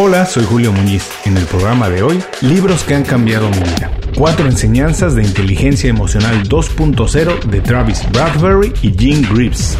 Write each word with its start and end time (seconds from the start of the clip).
Hola, 0.00 0.26
soy 0.26 0.44
Julio 0.44 0.72
Muñiz. 0.72 1.10
En 1.24 1.36
el 1.36 1.44
programa 1.46 1.88
de 1.88 2.04
hoy, 2.04 2.22
libros 2.40 2.84
que 2.84 2.94
han 2.94 3.02
cambiado 3.02 3.50
mi 3.50 3.58
vida. 3.58 3.90
Cuatro 4.16 4.46
enseñanzas 4.46 5.16
de 5.16 5.24
inteligencia 5.24 5.90
emocional 5.90 6.48
2.0 6.48 7.42
de 7.42 7.60
Travis 7.60 8.08
Bradbury 8.12 8.72
y 8.80 8.92
Jean 8.92 9.22
Greaves. 9.22 9.76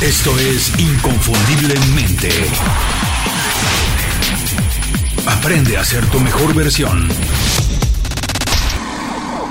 Esto 0.00 0.30
es 0.38 0.72
Inconfundiblemente. 0.80 2.30
Aprende 5.26 5.76
a 5.76 5.84
ser 5.84 6.06
tu 6.06 6.18
mejor 6.18 6.54
versión. 6.54 7.10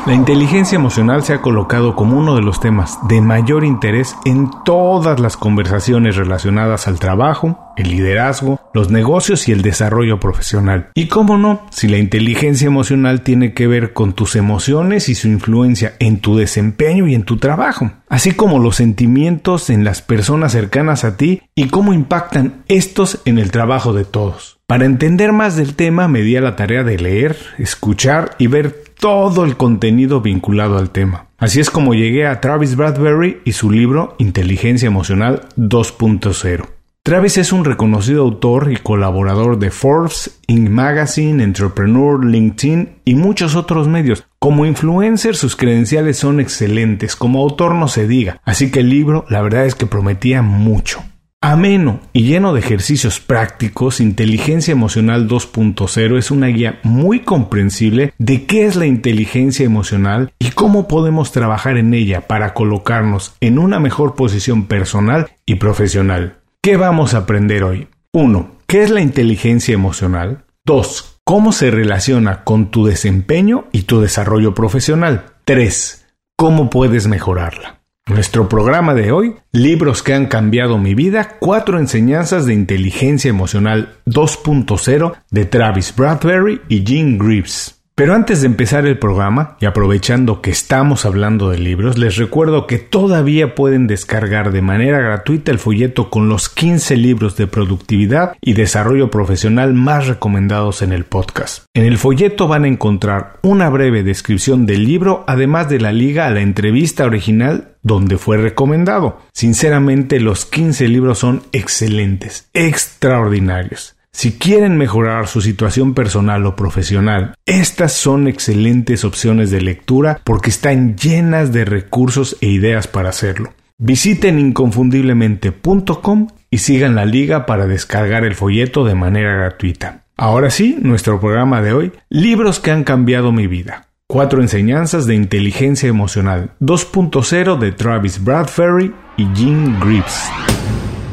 La 0.09 0.15
inteligencia 0.15 0.75
emocional 0.75 1.23
se 1.23 1.33
ha 1.33 1.41
colocado 1.43 1.95
como 1.95 2.17
uno 2.17 2.35
de 2.35 2.41
los 2.41 2.59
temas 2.59 2.97
de 3.07 3.21
mayor 3.21 3.63
interés 3.63 4.15
en 4.25 4.49
todas 4.65 5.19
las 5.19 5.37
conversaciones 5.37 6.15
relacionadas 6.15 6.87
al 6.87 6.97
trabajo, 6.97 7.59
el 7.77 7.91
liderazgo, 7.91 8.59
los 8.73 8.89
negocios 8.89 9.47
y 9.47 9.51
el 9.51 9.61
desarrollo 9.61 10.19
profesional. 10.19 10.89
Y 10.95 11.09
cómo 11.09 11.37
no, 11.37 11.67
si 11.69 11.87
la 11.87 11.99
inteligencia 11.99 12.65
emocional 12.65 13.21
tiene 13.21 13.53
que 13.53 13.67
ver 13.67 13.93
con 13.93 14.13
tus 14.13 14.35
emociones 14.35 15.09
y 15.09 15.13
su 15.13 15.27
influencia 15.27 15.93
en 15.99 16.19
tu 16.21 16.35
desempeño 16.35 17.05
y 17.05 17.13
en 17.13 17.21
tu 17.21 17.37
trabajo, 17.37 17.91
así 18.09 18.31
como 18.31 18.57
los 18.57 18.77
sentimientos 18.77 19.69
en 19.69 19.83
las 19.83 20.01
personas 20.01 20.53
cercanas 20.53 21.03
a 21.03 21.17
ti 21.17 21.43
y 21.53 21.67
cómo 21.67 21.93
impactan 21.93 22.63
estos 22.67 23.21
en 23.25 23.37
el 23.37 23.51
trabajo 23.51 23.93
de 23.93 24.05
todos. 24.05 24.59
Para 24.65 24.85
entender 24.85 25.33
más 25.33 25.55
del 25.55 25.75
tema 25.75 26.07
me 26.07 26.21
di 26.21 26.35
a 26.35 26.41
la 26.41 26.55
tarea 26.55 26.83
de 26.83 26.99
leer, 26.99 27.37
escuchar 27.57 28.35
y 28.37 28.47
ver 28.47 28.88
todo 28.99 29.45
el 29.45 29.55
contenido 29.55 30.21
vinculado 30.21 30.77
al 30.77 30.91
tema. 30.91 31.27
Así 31.37 31.59
es 31.59 31.69
como 31.69 31.93
llegué 31.93 32.27
a 32.27 32.41
Travis 32.41 32.75
Bradbury 32.75 33.39
y 33.45 33.53
su 33.53 33.71
libro 33.71 34.15
Inteligencia 34.19 34.87
Emocional 34.87 35.47
2.0. 35.55 36.65
Travis 37.01 37.37
es 37.37 37.53
un 37.53 37.63
reconocido 37.63 38.23
autor 38.23 38.71
y 38.71 38.75
colaborador 38.75 39.57
de 39.57 39.71
Forbes, 39.71 40.41
Inc. 40.47 40.69
Magazine, 40.69 41.41
Entrepreneur, 41.41 42.23
LinkedIn 42.23 42.97
y 43.05 43.15
muchos 43.15 43.55
otros 43.55 43.87
medios. 43.87 44.25
Como 44.37 44.65
influencer 44.65 45.37
sus 45.37 45.55
credenciales 45.55 46.17
son 46.17 46.41
excelentes, 46.41 47.15
como 47.15 47.41
autor 47.41 47.75
no 47.75 47.87
se 47.87 48.05
diga, 48.05 48.41
así 48.43 48.69
que 48.69 48.81
el 48.81 48.89
libro 48.89 49.25
la 49.29 49.41
verdad 49.41 49.65
es 49.65 49.75
que 49.75 49.85
prometía 49.85 50.41
mucho. 50.41 51.01
Ameno 51.41 52.01
y 52.11 52.23
lleno 52.23 52.53
de 52.53 52.59
ejercicios 52.59 53.21
prácticos, 53.21 54.01
Inteligencia 54.01 54.73
Emocional 54.73 55.29
2.0 55.29 56.17
es 56.17 56.31
una 56.31 56.47
guía 56.47 56.81
muy 56.83 57.21
comprensible 57.21 58.13
de 58.17 58.45
qué 58.45 58.65
es 58.65 58.75
la 58.75 58.87
inteligencia 58.87 59.65
emocional 59.65 60.33
y 60.37 60.49
cómo 60.49 60.89
podemos 60.89 61.31
trabajar 61.31 61.77
en 61.77 61.93
ella 61.93 62.27
para 62.27 62.53
colocarnos 62.53 63.35
en 63.39 63.57
una 63.57 63.79
mejor 63.79 64.15
posición 64.15 64.65
personal 64.65 65.31
y 65.45 65.55
profesional. 65.55 66.39
¿Qué 66.61 66.75
vamos 66.75 67.13
a 67.13 67.19
aprender 67.19 67.63
hoy? 67.63 67.87
1. 68.11 68.51
¿Qué 68.67 68.83
es 68.83 68.89
la 68.89 68.99
inteligencia 68.99 69.73
emocional? 69.73 70.43
2. 70.65 71.21
¿Cómo 71.23 71.53
se 71.53 71.71
relaciona 71.71 72.43
con 72.43 72.69
tu 72.69 72.85
desempeño 72.85 73.69
y 73.71 73.83
tu 73.83 74.01
desarrollo 74.01 74.53
profesional? 74.53 75.27
3. 75.45 76.05
¿Cómo 76.35 76.69
puedes 76.69 77.07
mejorarla? 77.07 77.78
Nuestro 78.09 78.49
programa 78.49 78.95
de 78.95 79.11
hoy, 79.11 79.35
Libros 79.51 80.01
que 80.01 80.15
han 80.15 80.25
cambiado 80.25 80.79
mi 80.79 80.95
vida, 80.95 81.35
cuatro 81.39 81.77
enseñanzas 81.77 82.47
de 82.47 82.55
inteligencia 82.55 83.29
emocional 83.29 83.97
2.0 84.07 85.13
de 85.29 85.45
Travis 85.45 85.95
Bradbury 85.95 86.59
y 86.69 86.83
Jean 86.83 87.19
Greaves. 87.19 87.79
Pero 87.93 88.15
antes 88.15 88.39
de 88.39 88.47
empezar 88.47 88.87
el 88.87 88.97
programa, 88.97 89.57
y 89.59 89.65
aprovechando 89.65 90.41
que 90.41 90.51
estamos 90.51 91.05
hablando 91.05 91.49
de 91.49 91.59
libros, 91.59 91.97
les 91.97 92.15
recuerdo 92.15 92.65
que 92.65 92.79
todavía 92.79 93.55
pueden 93.55 93.87
descargar 93.87 94.53
de 94.53 94.61
manera 94.61 94.99
gratuita 94.99 95.51
el 95.51 95.59
folleto 95.59 96.09
con 96.09 96.29
los 96.29 96.47
15 96.47 96.95
libros 96.95 97.35
de 97.35 97.45
productividad 97.45 98.37
y 98.41 98.53
desarrollo 98.53 99.11
profesional 99.11 99.73
más 99.73 100.07
recomendados 100.07 100.81
en 100.81 100.93
el 100.93 101.03
podcast. 101.03 101.65
En 101.75 101.83
el 101.83 101.97
folleto 101.97 102.47
van 102.47 102.63
a 102.63 102.69
encontrar 102.69 103.37
una 103.43 103.69
breve 103.69 104.01
descripción 104.01 104.65
del 104.65 104.85
libro, 104.85 105.25
además 105.27 105.67
de 105.67 105.81
la 105.81 105.91
liga 105.91 106.25
a 106.25 106.31
la 106.31 106.39
entrevista 106.39 107.03
original 107.03 107.68
donde 107.81 108.17
fue 108.17 108.37
recomendado. 108.37 109.21
Sinceramente, 109.33 110.19
los 110.19 110.45
15 110.45 110.87
libros 110.87 111.19
son 111.19 111.43
excelentes, 111.51 112.49
extraordinarios. 112.53 113.95
Si 114.11 114.33
quieren 114.33 114.77
mejorar 114.77 115.27
su 115.27 115.39
situación 115.39 115.93
personal 115.93 116.45
o 116.45 116.55
profesional, 116.55 117.35
estas 117.45 117.93
son 117.93 118.27
excelentes 118.27 119.05
opciones 119.05 119.51
de 119.51 119.61
lectura 119.61 120.19
porque 120.23 120.49
están 120.49 120.97
llenas 120.97 121.53
de 121.53 121.63
recursos 121.63 122.35
e 122.41 122.47
ideas 122.47 122.87
para 122.87 123.09
hacerlo. 123.09 123.53
Visiten 123.77 124.39
inconfundiblemente.com 124.39 126.27
y 126.49 126.57
sigan 126.57 126.95
la 126.95 127.05
liga 127.05 127.45
para 127.45 127.67
descargar 127.67 128.25
el 128.25 128.35
folleto 128.35 128.83
de 128.83 128.95
manera 128.95 129.33
gratuita. 129.35 130.03
Ahora 130.17 130.49
sí, 130.49 130.77
nuestro 130.81 131.21
programa 131.21 131.61
de 131.61 131.71
hoy, 131.71 131.93
libros 132.09 132.59
que 132.59 132.71
han 132.71 132.83
cambiado 132.83 133.31
mi 133.31 133.47
vida. 133.47 133.88
Cuatro 134.11 134.41
enseñanzas 134.41 135.05
de 135.05 135.13
inteligencia 135.13 135.87
emocional 135.87 136.53
2.0 136.61 137.59
de 137.59 137.71
Travis 137.71 138.23
Bradbury 138.23 138.91
y 139.17 139.27
Jean 139.35 139.79
Greaves. 139.79 140.31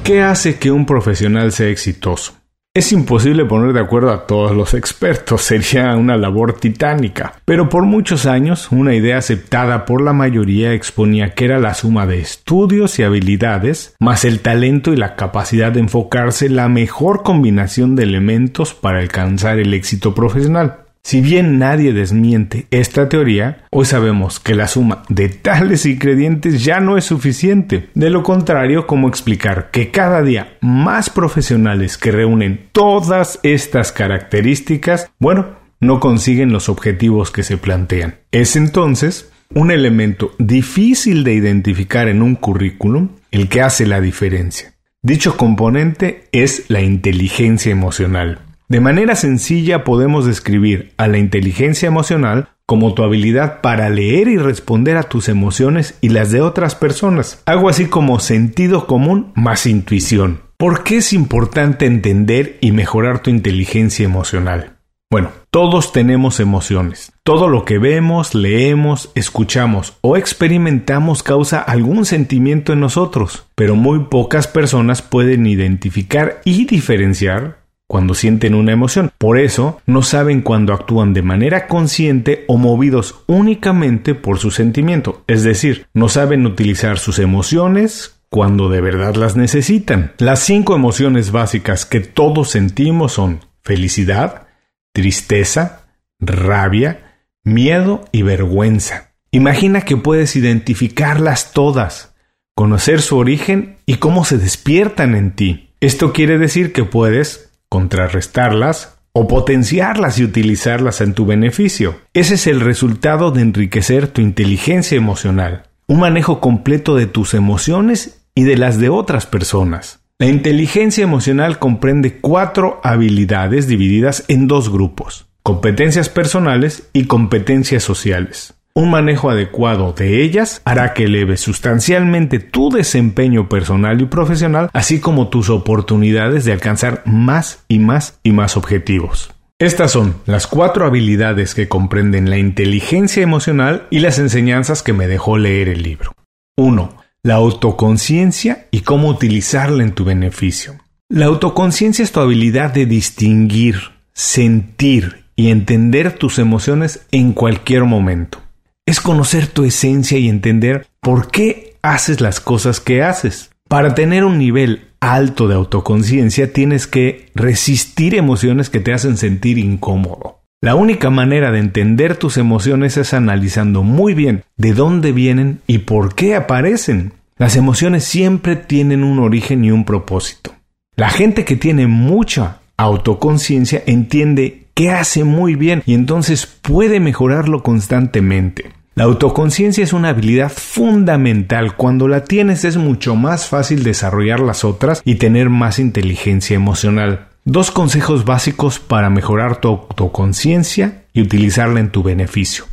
¿Qué 0.02 0.22
hace 0.22 0.58
que 0.58 0.70
un 0.70 0.86
profesional 0.86 1.52
sea 1.52 1.68
exitoso? 1.68 2.32
Es 2.72 2.92
imposible 2.92 3.44
poner 3.44 3.74
de 3.74 3.80
acuerdo 3.80 4.12
a 4.12 4.26
todos 4.26 4.56
los 4.56 4.72
expertos, 4.72 5.42
sería 5.42 5.94
una 5.94 6.16
labor 6.16 6.54
titánica, 6.54 7.34
pero 7.44 7.68
por 7.68 7.84
muchos 7.84 8.24
años 8.24 8.72
una 8.72 8.94
idea 8.94 9.18
aceptada 9.18 9.84
por 9.84 10.00
la 10.00 10.14
mayoría 10.14 10.72
exponía 10.72 11.34
que 11.34 11.44
era 11.44 11.60
la 11.60 11.74
suma 11.74 12.06
de 12.06 12.20
estudios 12.20 12.98
y 12.98 13.02
habilidades, 13.02 13.94
más 14.00 14.24
el 14.24 14.40
talento 14.40 14.94
y 14.94 14.96
la 14.96 15.16
capacidad 15.16 15.70
de 15.70 15.80
enfocarse 15.80 16.48
la 16.48 16.70
mejor 16.70 17.22
combinación 17.22 17.94
de 17.94 18.04
elementos 18.04 18.72
para 18.72 19.00
alcanzar 19.00 19.58
el 19.58 19.74
éxito 19.74 20.14
profesional. 20.14 20.85
Si 21.06 21.20
bien 21.20 21.60
nadie 21.60 21.92
desmiente 21.92 22.66
esta 22.72 23.08
teoría, 23.08 23.64
hoy 23.70 23.84
sabemos 23.84 24.40
que 24.40 24.56
la 24.56 24.66
suma 24.66 25.04
de 25.08 25.28
tales 25.28 25.86
ingredientes 25.86 26.64
ya 26.64 26.80
no 26.80 26.98
es 26.98 27.04
suficiente. 27.04 27.90
De 27.94 28.10
lo 28.10 28.24
contrario, 28.24 28.88
¿cómo 28.88 29.06
explicar 29.06 29.70
que 29.70 29.92
cada 29.92 30.20
día 30.22 30.56
más 30.60 31.08
profesionales 31.08 31.96
que 31.96 32.10
reúnen 32.10 32.70
todas 32.72 33.38
estas 33.44 33.92
características, 33.92 35.08
bueno, 35.20 35.46
no 35.78 36.00
consiguen 36.00 36.52
los 36.52 36.68
objetivos 36.68 37.30
que 37.30 37.44
se 37.44 37.56
plantean? 37.56 38.16
Es 38.32 38.56
entonces 38.56 39.30
un 39.54 39.70
elemento 39.70 40.32
difícil 40.40 41.22
de 41.22 41.34
identificar 41.34 42.08
en 42.08 42.20
un 42.20 42.34
currículum 42.34 43.10
el 43.30 43.48
que 43.48 43.62
hace 43.62 43.86
la 43.86 44.00
diferencia. 44.00 44.72
Dicho 45.02 45.36
componente 45.36 46.24
es 46.32 46.64
la 46.66 46.80
inteligencia 46.80 47.70
emocional. 47.70 48.40
De 48.68 48.80
manera 48.80 49.14
sencilla 49.14 49.84
podemos 49.84 50.26
describir 50.26 50.92
a 50.96 51.06
la 51.06 51.18
inteligencia 51.18 51.86
emocional 51.86 52.48
como 52.66 52.94
tu 52.94 53.04
habilidad 53.04 53.60
para 53.60 53.88
leer 53.90 54.26
y 54.26 54.38
responder 54.38 54.96
a 54.96 55.04
tus 55.04 55.28
emociones 55.28 55.96
y 56.00 56.08
las 56.08 56.32
de 56.32 56.40
otras 56.40 56.74
personas. 56.74 57.42
Algo 57.46 57.68
así 57.68 57.86
como 57.86 58.18
sentido 58.18 58.88
común 58.88 59.30
más 59.36 59.66
intuición. 59.66 60.40
¿Por 60.56 60.82
qué 60.82 60.96
es 60.96 61.12
importante 61.12 61.86
entender 61.86 62.58
y 62.60 62.72
mejorar 62.72 63.20
tu 63.20 63.30
inteligencia 63.30 64.04
emocional? 64.04 64.72
Bueno, 65.12 65.30
todos 65.52 65.92
tenemos 65.92 66.40
emociones. 66.40 67.12
Todo 67.22 67.46
lo 67.46 67.64
que 67.64 67.78
vemos, 67.78 68.34
leemos, 68.34 69.12
escuchamos 69.14 69.96
o 70.00 70.16
experimentamos 70.16 71.22
causa 71.22 71.60
algún 71.60 72.04
sentimiento 72.04 72.72
en 72.72 72.80
nosotros, 72.80 73.46
pero 73.54 73.76
muy 73.76 74.06
pocas 74.06 74.48
personas 74.48 75.02
pueden 75.02 75.46
identificar 75.46 76.40
y 76.44 76.64
diferenciar 76.64 77.65
cuando 77.86 78.14
sienten 78.14 78.54
una 78.54 78.72
emoción. 78.72 79.12
Por 79.18 79.38
eso 79.38 79.80
no 79.86 80.02
saben 80.02 80.42
cuando 80.42 80.72
actúan 80.72 81.14
de 81.14 81.22
manera 81.22 81.66
consciente 81.66 82.44
o 82.48 82.56
movidos 82.56 83.22
únicamente 83.26 84.14
por 84.14 84.38
su 84.38 84.50
sentimiento. 84.50 85.22
Es 85.26 85.42
decir, 85.42 85.86
no 85.94 86.08
saben 86.08 86.46
utilizar 86.46 86.98
sus 86.98 87.18
emociones 87.18 88.20
cuando 88.28 88.68
de 88.68 88.80
verdad 88.80 89.14
las 89.14 89.36
necesitan. 89.36 90.12
Las 90.18 90.40
cinco 90.40 90.74
emociones 90.74 91.30
básicas 91.30 91.86
que 91.86 92.00
todos 92.00 92.50
sentimos 92.50 93.12
son 93.12 93.40
felicidad, 93.62 94.48
tristeza, 94.92 95.86
rabia, 96.20 97.20
miedo 97.44 98.04
y 98.12 98.22
vergüenza. 98.22 99.12
Imagina 99.30 99.82
que 99.82 99.96
puedes 99.96 100.34
identificarlas 100.36 101.52
todas, 101.52 102.14
conocer 102.54 103.02
su 103.02 103.18
origen 103.18 103.76
y 103.86 103.96
cómo 103.96 104.24
se 104.24 104.38
despiertan 104.38 105.14
en 105.14 105.32
ti. 105.32 105.70
Esto 105.80 106.12
quiere 106.12 106.38
decir 106.38 106.72
que 106.72 106.84
puedes 106.84 107.45
contrarrestarlas 107.68 108.98
o 109.12 109.26
potenciarlas 109.26 110.18
y 110.18 110.24
utilizarlas 110.24 111.00
en 111.00 111.14
tu 111.14 111.24
beneficio. 111.24 111.96
Ese 112.12 112.34
es 112.34 112.46
el 112.46 112.60
resultado 112.60 113.30
de 113.30 113.40
enriquecer 113.40 114.08
tu 114.08 114.20
inteligencia 114.20 114.96
emocional, 114.96 115.64
un 115.86 116.00
manejo 116.00 116.40
completo 116.40 116.94
de 116.94 117.06
tus 117.06 117.32
emociones 117.32 118.22
y 118.34 118.44
de 118.44 118.58
las 118.58 118.78
de 118.78 118.90
otras 118.90 119.24
personas. 119.24 120.00
La 120.18 120.26
inteligencia 120.26 121.04
emocional 121.04 121.58
comprende 121.58 122.18
cuatro 122.20 122.80
habilidades 122.82 123.68
divididas 123.68 124.24
en 124.28 124.48
dos 124.48 124.70
grupos, 124.70 125.26
competencias 125.42 126.08
personales 126.08 126.88
y 126.92 127.04
competencias 127.04 127.82
sociales. 127.82 128.55
Un 128.76 128.90
manejo 128.90 129.30
adecuado 129.30 129.94
de 129.94 130.22
ellas 130.22 130.60
hará 130.66 130.92
que 130.92 131.04
eleve 131.04 131.38
sustancialmente 131.38 132.40
tu 132.40 132.68
desempeño 132.68 133.48
personal 133.48 134.02
y 134.02 134.04
profesional, 134.04 134.68
así 134.74 135.00
como 135.00 135.28
tus 135.28 135.48
oportunidades 135.48 136.44
de 136.44 136.52
alcanzar 136.52 137.02
más 137.06 137.64
y 137.68 137.78
más 137.78 138.20
y 138.22 138.32
más 138.32 138.58
objetivos. 138.58 139.32
Estas 139.58 139.92
son 139.92 140.16
las 140.26 140.46
cuatro 140.46 140.84
habilidades 140.84 141.54
que 141.54 141.68
comprenden 141.68 142.28
la 142.28 142.36
inteligencia 142.36 143.22
emocional 143.22 143.86
y 143.88 144.00
las 144.00 144.18
enseñanzas 144.18 144.82
que 144.82 144.92
me 144.92 145.06
dejó 145.06 145.38
leer 145.38 145.70
el 145.70 145.82
libro. 145.82 146.12
1. 146.58 146.98
La 147.22 147.36
autoconciencia 147.36 148.66
y 148.70 148.80
cómo 148.82 149.08
utilizarla 149.08 149.84
en 149.84 149.92
tu 149.92 150.04
beneficio. 150.04 150.74
La 151.08 151.24
autoconciencia 151.24 152.02
es 152.02 152.12
tu 152.12 152.20
habilidad 152.20 152.74
de 152.74 152.84
distinguir, 152.84 153.76
sentir 154.12 155.24
y 155.34 155.48
entender 155.48 156.12
tus 156.18 156.38
emociones 156.38 157.06
en 157.10 157.32
cualquier 157.32 157.84
momento. 157.84 158.42
Es 158.86 159.00
conocer 159.00 159.48
tu 159.48 159.64
esencia 159.64 160.16
y 160.16 160.28
entender 160.28 160.86
por 161.00 161.28
qué 161.28 161.74
haces 161.82 162.20
las 162.20 162.38
cosas 162.38 162.78
que 162.78 163.02
haces. 163.02 163.50
Para 163.68 163.96
tener 163.96 164.24
un 164.24 164.38
nivel 164.38 164.86
alto 165.00 165.48
de 165.48 165.56
autoconciencia 165.56 166.52
tienes 166.52 166.86
que 166.86 167.26
resistir 167.34 168.14
emociones 168.14 168.70
que 168.70 168.78
te 168.78 168.92
hacen 168.92 169.16
sentir 169.16 169.58
incómodo. 169.58 170.40
La 170.62 170.76
única 170.76 171.10
manera 171.10 171.50
de 171.50 171.58
entender 171.58 172.16
tus 172.16 172.36
emociones 172.38 172.96
es 172.96 173.12
analizando 173.12 173.82
muy 173.82 174.14
bien 174.14 174.44
de 174.56 174.72
dónde 174.72 175.10
vienen 175.10 175.60
y 175.66 175.78
por 175.78 176.14
qué 176.14 176.36
aparecen. 176.36 177.12
Las 177.38 177.56
emociones 177.56 178.04
siempre 178.04 178.54
tienen 178.54 179.02
un 179.02 179.18
origen 179.18 179.64
y 179.64 179.72
un 179.72 179.84
propósito. 179.84 180.54
La 180.94 181.10
gente 181.10 181.44
que 181.44 181.56
tiene 181.56 181.88
mucha 181.88 182.60
autoconciencia 182.76 183.82
entiende 183.86 184.68
qué 184.74 184.92
hace 184.92 185.24
muy 185.24 185.56
bien 185.56 185.82
y 185.86 185.94
entonces 185.94 186.46
puede 186.46 187.00
mejorarlo 187.00 187.62
constantemente. 187.64 188.75
La 188.96 189.04
autoconciencia 189.04 189.84
es 189.84 189.92
una 189.92 190.08
habilidad 190.08 190.50
fundamental. 190.50 191.76
Cuando 191.76 192.08
la 192.08 192.24
tienes 192.24 192.64
es 192.64 192.78
mucho 192.78 193.14
más 193.14 193.46
fácil 193.46 193.82
desarrollar 193.82 194.40
las 194.40 194.64
otras 194.64 195.02
y 195.04 195.16
tener 195.16 195.50
más 195.50 195.78
inteligencia 195.78 196.56
emocional. 196.56 197.28
Dos 197.44 197.70
consejos 197.70 198.24
básicos 198.24 198.78
para 198.78 199.10
mejorar 199.10 199.60
tu 199.60 199.68
autoconciencia 199.68 201.04
y 201.12 201.20
utilizarla 201.20 201.80
en 201.80 201.90
tu 201.90 202.02
beneficio. 202.02 202.64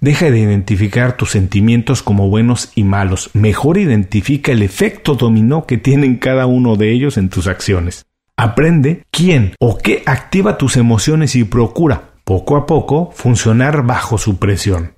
Deja 0.00 0.32
de 0.32 0.40
identificar 0.40 1.16
tus 1.16 1.30
sentimientos 1.30 2.02
como 2.02 2.28
buenos 2.28 2.72
y 2.74 2.82
malos. 2.82 3.30
Mejor 3.32 3.78
identifica 3.78 4.50
el 4.50 4.62
efecto 4.62 5.14
dominó 5.14 5.64
que 5.64 5.78
tienen 5.78 6.16
cada 6.16 6.46
uno 6.46 6.74
de 6.74 6.90
ellos 6.90 7.16
en 7.16 7.28
tus 7.28 7.46
acciones. 7.46 8.04
Aprende 8.36 9.04
quién 9.12 9.52
o 9.60 9.78
qué 9.78 10.02
activa 10.06 10.58
tus 10.58 10.76
emociones 10.76 11.36
y 11.36 11.44
procura, 11.44 12.14
poco 12.24 12.56
a 12.56 12.66
poco, 12.66 13.12
funcionar 13.14 13.86
bajo 13.86 14.18
su 14.18 14.40
presión. 14.40 14.97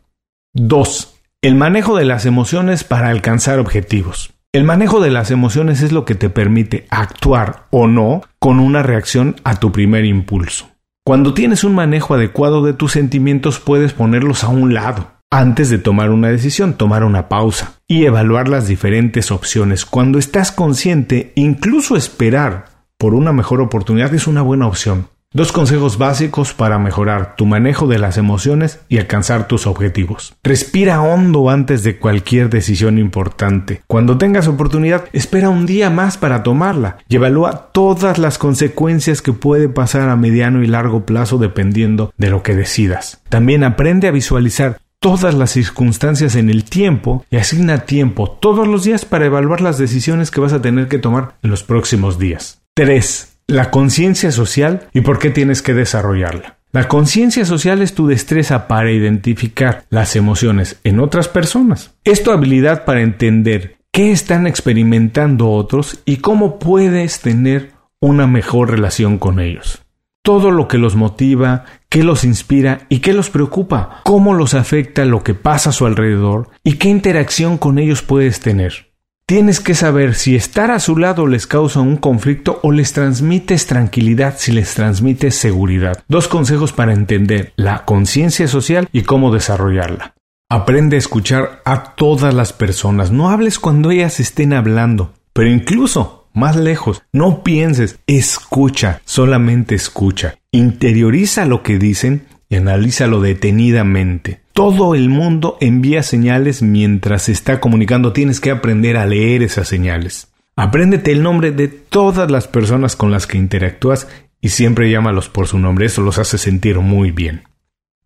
2. 0.54 1.14
El 1.42 1.54
manejo 1.54 1.96
de 1.96 2.04
las 2.04 2.26
emociones 2.26 2.82
para 2.82 3.10
alcanzar 3.10 3.60
objetivos. 3.60 4.32
El 4.52 4.64
manejo 4.64 4.98
de 4.98 5.12
las 5.12 5.30
emociones 5.30 5.80
es 5.80 5.92
lo 5.92 6.04
que 6.04 6.16
te 6.16 6.28
permite 6.28 6.88
actuar 6.90 7.68
o 7.70 7.86
no 7.86 8.22
con 8.40 8.58
una 8.58 8.82
reacción 8.82 9.36
a 9.44 9.60
tu 9.60 9.70
primer 9.70 10.04
impulso. 10.04 10.68
Cuando 11.06 11.34
tienes 11.34 11.62
un 11.62 11.76
manejo 11.76 12.14
adecuado 12.14 12.64
de 12.64 12.72
tus 12.72 12.90
sentimientos 12.90 13.60
puedes 13.60 13.92
ponerlos 13.92 14.42
a 14.42 14.48
un 14.48 14.74
lado. 14.74 15.12
Antes 15.30 15.70
de 15.70 15.78
tomar 15.78 16.10
una 16.10 16.30
decisión, 16.30 16.74
tomar 16.74 17.04
una 17.04 17.28
pausa 17.28 17.74
y 17.86 18.04
evaluar 18.04 18.48
las 18.48 18.66
diferentes 18.66 19.30
opciones. 19.30 19.86
Cuando 19.86 20.18
estás 20.18 20.50
consciente, 20.50 21.30
incluso 21.36 21.94
esperar 21.94 22.64
por 22.98 23.14
una 23.14 23.32
mejor 23.32 23.60
oportunidad 23.60 24.12
es 24.14 24.26
una 24.26 24.42
buena 24.42 24.66
opción. 24.66 25.09
Dos 25.32 25.52
consejos 25.52 25.96
básicos 25.96 26.54
para 26.54 26.80
mejorar 26.80 27.36
tu 27.36 27.46
manejo 27.46 27.86
de 27.86 28.00
las 28.00 28.18
emociones 28.18 28.80
y 28.88 28.98
alcanzar 28.98 29.46
tus 29.46 29.68
objetivos. 29.68 30.34
Respira 30.42 31.02
hondo 31.02 31.50
antes 31.50 31.84
de 31.84 32.00
cualquier 32.00 32.50
decisión 32.50 32.98
importante. 32.98 33.82
Cuando 33.86 34.18
tengas 34.18 34.48
oportunidad, 34.48 35.04
espera 35.12 35.48
un 35.48 35.66
día 35.66 35.88
más 35.88 36.18
para 36.18 36.42
tomarla 36.42 36.98
y 37.08 37.14
evalúa 37.14 37.70
todas 37.70 38.18
las 38.18 38.38
consecuencias 38.38 39.22
que 39.22 39.32
puede 39.32 39.68
pasar 39.68 40.08
a 40.08 40.16
mediano 40.16 40.64
y 40.64 40.66
largo 40.66 41.06
plazo 41.06 41.38
dependiendo 41.38 42.12
de 42.16 42.30
lo 42.30 42.42
que 42.42 42.56
decidas. 42.56 43.22
También 43.28 43.62
aprende 43.62 44.08
a 44.08 44.10
visualizar 44.10 44.80
todas 44.98 45.34
las 45.34 45.52
circunstancias 45.52 46.34
en 46.34 46.50
el 46.50 46.64
tiempo 46.64 47.24
y 47.30 47.36
asigna 47.36 47.84
tiempo 47.84 48.28
todos 48.28 48.66
los 48.66 48.82
días 48.82 49.04
para 49.04 49.26
evaluar 49.26 49.60
las 49.60 49.78
decisiones 49.78 50.32
que 50.32 50.40
vas 50.40 50.52
a 50.52 50.60
tener 50.60 50.88
que 50.88 50.98
tomar 50.98 51.36
en 51.44 51.50
los 51.50 51.62
próximos 51.62 52.18
días. 52.18 52.62
3 52.74 53.29
la 53.50 53.70
conciencia 53.70 54.30
social 54.30 54.88
y 54.92 55.00
por 55.00 55.18
qué 55.18 55.30
tienes 55.30 55.60
que 55.60 55.74
desarrollarla. 55.74 56.58
La 56.72 56.86
conciencia 56.86 57.44
social 57.44 57.82
es 57.82 57.94
tu 57.94 58.06
destreza 58.06 58.68
para 58.68 58.92
identificar 58.92 59.84
las 59.90 60.14
emociones 60.14 60.78
en 60.84 61.00
otras 61.00 61.26
personas. 61.26 61.92
Es 62.04 62.22
tu 62.22 62.30
habilidad 62.30 62.84
para 62.84 63.02
entender 63.02 63.78
qué 63.90 64.12
están 64.12 64.46
experimentando 64.46 65.50
otros 65.50 66.00
y 66.04 66.18
cómo 66.18 66.60
puedes 66.60 67.20
tener 67.20 67.72
una 68.00 68.28
mejor 68.28 68.70
relación 68.70 69.18
con 69.18 69.40
ellos. 69.40 69.82
Todo 70.22 70.52
lo 70.52 70.68
que 70.68 70.78
los 70.78 70.94
motiva, 70.94 71.64
qué 71.88 72.04
los 72.04 72.22
inspira 72.22 72.82
y 72.88 73.00
qué 73.00 73.12
los 73.12 73.30
preocupa, 73.30 74.00
cómo 74.04 74.32
los 74.34 74.54
afecta 74.54 75.04
lo 75.04 75.24
que 75.24 75.34
pasa 75.34 75.70
a 75.70 75.72
su 75.72 75.86
alrededor 75.86 76.50
y 76.62 76.74
qué 76.74 76.88
interacción 76.88 77.58
con 77.58 77.80
ellos 77.80 78.02
puedes 78.02 78.38
tener. 78.38 78.89
Tienes 79.30 79.60
que 79.60 79.76
saber 79.76 80.16
si 80.16 80.34
estar 80.34 80.72
a 80.72 80.80
su 80.80 80.96
lado 80.96 81.28
les 81.28 81.46
causa 81.46 81.78
un 81.78 81.98
conflicto 81.98 82.58
o 82.64 82.72
les 82.72 82.92
transmites 82.92 83.66
tranquilidad, 83.66 84.34
si 84.36 84.50
les 84.50 84.74
transmites 84.74 85.36
seguridad. 85.36 86.02
Dos 86.08 86.26
consejos 86.26 86.72
para 86.72 86.94
entender 86.94 87.52
la 87.54 87.84
conciencia 87.84 88.48
social 88.48 88.88
y 88.92 89.02
cómo 89.02 89.32
desarrollarla. 89.32 90.14
Aprende 90.50 90.96
a 90.96 90.98
escuchar 90.98 91.62
a 91.64 91.94
todas 91.94 92.34
las 92.34 92.52
personas. 92.52 93.12
No 93.12 93.30
hables 93.30 93.60
cuando 93.60 93.92
ellas 93.92 94.18
estén 94.18 94.52
hablando, 94.52 95.14
pero 95.32 95.48
incluso 95.48 96.26
más 96.34 96.56
lejos, 96.56 97.04
no 97.12 97.44
pienses, 97.44 98.00
escucha, 98.08 99.00
solamente 99.04 99.76
escucha. 99.76 100.38
Interioriza 100.50 101.44
lo 101.44 101.62
que 101.62 101.78
dicen 101.78 102.26
y 102.50 102.56
analízalo 102.56 103.20
detenidamente. 103.20 104.40
Todo 104.52 104.94
el 104.94 105.08
mundo 105.08 105.56
envía 105.60 106.02
señales 106.02 106.60
mientras 106.60 107.22
se 107.22 107.32
está 107.32 107.60
comunicando. 107.60 108.12
Tienes 108.12 108.40
que 108.40 108.50
aprender 108.50 108.98
a 108.98 109.06
leer 109.06 109.42
esas 109.42 109.68
señales. 109.68 110.28
Apréndete 110.56 111.12
el 111.12 111.22
nombre 111.22 111.52
de 111.52 111.68
todas 111.68 112.30
las 112.30 112.48
personas 112.48 112.96
con 112.96 113.10
las 113.12 113.26
que 113.26 113.38
interactúas 113.38 114.08
y 114.42 114.50
siempre 114.50 114.90
llámalos 114.90 115.28
por 115.28 115.46
su 115.46 115.58
nombre. 115.58 115.86
Eso 115.86 116.02
los 116.02 116.18
hace 116.18 116.36
sentir 116.36 116.78
muy 116.80 117.12
bien. 117.12 117.44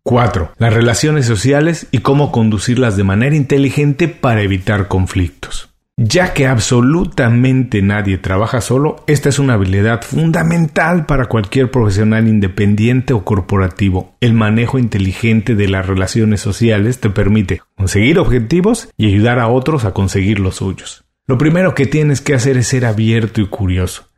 4. 0.03 0.53
Las 0.59 0.73
relaciones 0.73 1.25
sociales 1.25 1.87
y 1.89 1.97
cómo 1.97 2.31
conducirlas 2.31 2.95
de 2.95 3.03
manera 3.03 3.35
inteligente 3.35 4.07
para 4.07 4.43
evitar 4.43 4.87
conflictos. 4.87 5.74
Ya 5.97 6.33
que 6.33 6.45
absolutamente 6.45 7.81
nadie 7.81 8.17
trabaja 8.17 8.59
solo, 8.59 8.97
esta 9.07 9.29
es 9.29 9.39
una 9.39 9.53
habilidad 9.53 10.01
fundamental 10.01 11.05
para 11.05 11.27
cualquier 11.27 11.71
profesional 11.71 12.27
independiente 12.27 13.13
o 13.13 13.23
corporativo. 13.23 14.13
El 14.19 14.33
manejo 14.33 14.77
inteligente 14.77 15.55
de 15.55 15.69
las 15.69 15.87
relaciones 15.87 16.41
sociales 16.41 16.99
te 16.99 17.09
permite 17.09 17.61
conseguir 17.75 18.19
objetivos 18.19 18.89
y 18.97 19.07
ayudar 19.07 19.39
a 19.39 19.47
otros 19.47 19.85
a 19.85 19.93
conseguir 19.93 20.39
los 20.39 20.57
suyos. 20.57 21.05
Lo 21.27 21.37
primero 21.37 21.73
que 21.75 21.85
tienes 21.85 22.19
que 22.19 22.33
hacer 22.33 22.57
es 22.57 22.67
ser 22.67 22.85
abierto 22.85 23.39
y 23.39 23.47
curioso, 23.47 24.09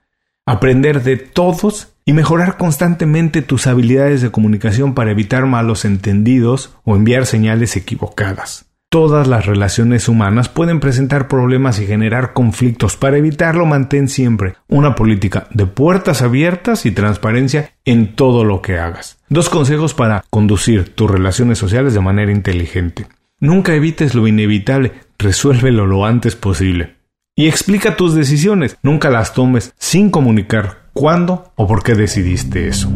aprender 0.47 1.03
de 1.03 1.17
todos 1.17 1.93
y 2.05 2.13
mejorar 2.13 2.57
constantemente 2.57 3.43
tus 3.43 3.67
habilidades 3.67 4.23
de 4.23 4.31
comunicación 4.31 4.95
para 4.95 5.11
evitar 5.11 5.45
malos 5.45 5.85
entendidos 5.85 6.75
o 6.85 6.95
enviar 6.95 7.27
señales 7.27 7.77
equivocadas. 7.77 8.66
Todas 8.89 9.27
las 9.27 9.45
relaciones 9.45 10.07
humanas 10.07 10.47
pueden 10.47 10.79
presentar 10.79 11.27
problemas 11.27 11.77
y 11.79 11.85
generar 11.85 12.31
conflictos. 12.31 12.95
Para 12.95 13.17
evitarlo, 13.17 13.65
mantén 13.65 14.07
siempre 14.07 14.55
una 14.69 14.95
política 14.95 15.47
de 15.51 15.65
puertas 15.65 16.21
abiertas 16.21 16.85
y 16.85 16.91
transparencia 16.91 17.73
en 17.83 18.15
todo 18.15 18.45
lo 18.45 18.61
que 18.61 18.79
hagas. 18.79 19.19
Dos 19.27 19.49
consejos 19.49 19.93
para 19.93 20.23
conducir 20.29 20.95
tus 20.95 21.11
relaciones 21.11 21.57
sociales 21.57 21.93
de 21.93 21.99
manera 21.99 22.31
inteligente. 22.31 23.07
Nunca 23.41 23.73
evites 23.75 24.15
lo 24.15 24.25
inevitable, 24.25 24.93
resuélvelo 25.19 25.85
lo 25.85 26.05
antes 26.05 26.37
posible. 26.37 26.95
Y 27.35 27.47
explica 27.47 27.97
tus 27.97 28.15
decisiones, 28.15 28.77
nunca 28.83 29.09
las 29.09 29.33
tomes 29.33 29.73
sin 29.77 30.09
comunicar 30.09 30.87
cuándo 30.93 31.51
o 31.55 31.67
por 31.67 31.83
qué 31.83 31.93
decidiste 31.93 32.69
eso. 32.69 32.89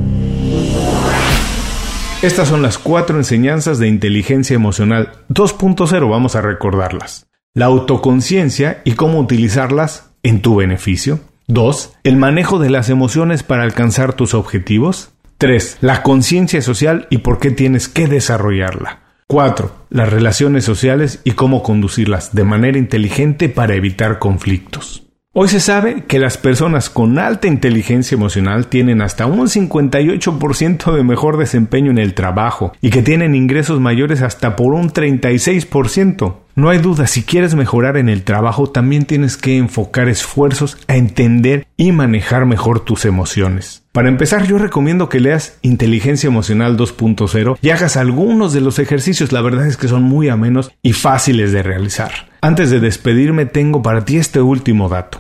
Estas 2.22 2.50
son 2.50 2.62
las 2.62 2.78
cuatro 2.78 3.18
enseñanzas 3.18 3.80
de 3.80 3.88
inteligencia 3.88 4.54
emocional 4.54 5.13
2.0, 5.30 6.08
vamos 6.08 6.36
a 6.36 6.42
recordarlas. 6.42 7.25
La 7.56 7.66
autoconciencia 7.66 8.84
y 8.86 8.92
cómo 8.92 9.20
utilizarlas 9.20 10.12
en 10.22 10.44
tu 10.44 10.56
beneficio. 10.56 11.20
2. 11.48 11.94
El 12.04 12.18
manejo 12.18 12.60
de 12.60 12.70
las 12.70 12.90
emociones 12.90 13.42
para 13.42 13.63
alcanzar 13.63 14.13
tus 14.13 14.36
objetivos. 14.36 15.13
3. 15.40 15.80
La 15.82 16.04
conciencia 16.04 16.62
social 16.62 17.08
y 17.10 17.18
por 17.20 17.40
qué 17.40 17.50
tienes 17.50 17.90
que 17.90 18.06
desarrollarla. 18.06 19.00
4. 19.25 19.88
Las 19.90 20.10
relaciones 20.10 20.63
sociales 20.63 21.22
y 21.24 21.32
cómo 21.32 21.63
conducirlas 21.63 22.36
de 22.36 22.44
manera 22.44 22.78
inteligente 22.78 23.50
para 23.50 23.74
evitar 23.74 24.20
conflictos. 24.20 25.11
Hoy 25.33 25.47
se 25.47 25.61
sabe 25.61 26.03
que 26.03 26.19
las 26.19 26.38
personas 26.38 26.89
con 26.89 27.17
alta 27.17 27.47
inteligencia 27.47 28.15
emocional 28.15 28.67
tienen 28.67 29.01
hasta 29.01 29.27
un 29.27 29.47
58% 29.47 30.93
de 30.93 31.03
mejor 31.05 31.38
desempeño 31.38 31.89
en 31.89 32.00
el 32.00 32.13
trabajo 32.15 32.73
y 32.81 32.89
que 32.89 33.01
tienen 33.01 33.33
ingresos 33.33 33.79
mayores 33.79 34.21
hasta 34.23 34.57
por 34.57 34.73
un 34.73 34.91
36%. 34.91 36.35
No 36.55 36.69
hay 36.69 36.79
duda, 36.79 37.07
si 37.07 37.23
quieres 37.23 37.55
mejorar 37.55 37.95
en 37.95 38.09
el 38.09 38.23
trabajo, 38.23 38.69
también 38.71 39.05
tienes 39.05 39.38
que 39.38 39.55
enfocar 39.55 40.09
esfuerzos 40.09 40.77
a 40.89 40.97
entender 40.97 41.65
y 41.77 41.93
manejar 41.93 42.45
mejor 42.45 42.81
tus 42.81 43.05
emociones. 43.05 43.80
Para 43.91 44.07
empezar, 44.07 44.48
yo 44.48 44.57
recomiendo 44.57 45.10
que 45.10 45.19
leas 45.19 45.60
Inteligencia 45.62 46.27
Emocional 46.27 46.77
2.0 46.77 47.57
y 47.62 47.69
hagas 47.71 47.98
algunos 47.98 48.53
de 48.53 48.62
los 48.62 48.79
ejercicios, 48.79 49.33
la 49.33 49.41
verdad 49.41 49.67
es 49.67 49.75
que 49.75 49.89
son 49.89 50.03
muy 50.03 50.29
amenos 50.29 50.71
y 50.81 50.93
fáciles 50.93 51.51
de 51.51 51.62
realizar. 51.62 52.12
Antes 52.39 52.69
de 52.69 52.79
despedirme, 52.79 53.45
tengo 53.45 53.81
para 53.81 54.05
ti 54.05 54.15
este 54.15 54.41
último 54.41 54.88
dato. 54.88 55.19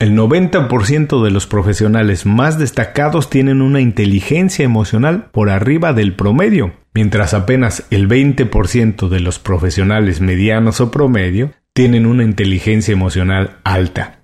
El 0.00 0.16
90% 0.16 1.22
de 1.22 1.30
los 1.30 1.46
profesionales 1.46 2.26
más 2.26 2.58
destacados 2.58 3.30
tienen 3.30 3.62
una 3.62 3.80
inteligencia 3.80 4.64
emocional 4.64 5.26
por 5.30 5.48
arriba 5.48 5.92
del 5.92 6.14
promedio, 6.14 6.72
mientras 6.94 7.34
apenas 7.34 7.84
el 7.90 8.08
20% 8.08 9.08
de 9.08 9.20
los 9.20 9.38
profesionales 9.38 10.20
medianos 10.20 10.80
o 10.80 10.90
promedio 10.90 11.52
tienen 11.72 12.04
una 12.06 12.24
inteligencia 12.24 12.92
emocional 12.92 13.58
alta. 13.62 14.17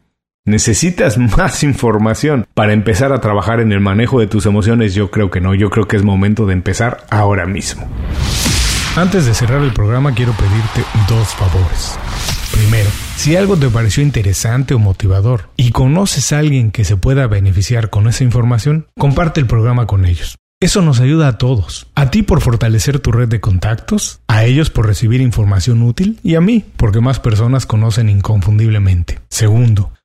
¿Necesitas 0.46 1.16
más 1.38 1.62
información 1.62 2.46
para 2.52 2.74
empezar 2.74 3.12
a 3.12 3.20
trabajar 3.20 3.60
en 3.60 3.72
el 3.72 3.80
manejo 3.80 4.20
de 4.20 4.26
tus 4.26 4.44
emociones? 4.44 4.94
Yo 4.94 5.10
creo 5.10 5.30
que 5.30 5.40
no, 5.40 5.54
yo 5.54 5.70
creo 5.70 5.88
que 5.88 5.96
es 5.96 6.02
momento 6.02 6.44
de 6.44 6.52
empezar 6.52 7.06
ahora 7.08 7.46
mismo. 7.46 7.88
Antes 8.94 9.24
de 9.24 9.32
cerrar 9.32 9.62
el 9.62 9.72
programa 9.72 10.14
quiero 10.14 10.32
pedirte 10.32 10.84
dos 11.08 11.28
favores. 11.28 11.98
Primero, 12.52 12.90
si 13.16 13.34
algo 13.34 13.56
te 13.56 13.70
pareció 13.70 14.02
interesante 14.02 14.74
o 14.74 14.78
motivador 14.78 15.48
y 15.56 15.70
conoces 15.70 16.32
a 16.32 16.38
alguien 16.40 16.70
que 16.70 16.84
se 16.84 16.96
pueda 16.96 17.26
beneficiar 17.26 17.88
con 17.88 18.06
esa 18.06 18.22
información, 18.22 18.86
comparte 18.98 19.40
el 19.40 19.46
programa 19.46 19.86
con 19.86 20.04
ellos. 20.04 20.36
Eso 20.60 20.82
nos 20.82 21.00
ayuda 21.00 21.28
a 21.28 21.38
todos. 21.38 21.88
A 21.94 22.10
ti 22.10 22.22
por 22.22 22.40
fortalecer 22.40 23.00
tu 23.00 23.12
red 23.12 23.28
de 23.28 23.40
contactos, 23.40 24.20
a 24.28 24.44
ellos 24.44 24.70
por 24.70 24.86
recibir 24.86 25.20
información 25.20 25.82
útil 25.82 26.20
y 26.22 26.36
a 26.36 26.40
mí 26.40 26.64
porque 26.76 27.00
más 27.00 27.18
personas 27.18 27.66
conocen 27.66 28.08
inconfundiblemente. 28.08 29.20
Segundo, 29.28 29.90